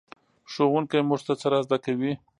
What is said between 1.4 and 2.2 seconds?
را زده کوي؟